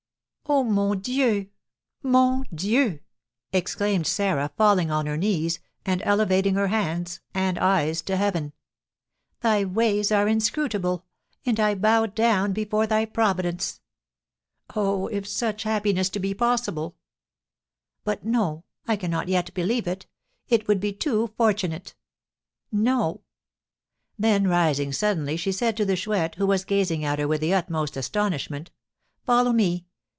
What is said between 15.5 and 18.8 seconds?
happiness be possible! But, no,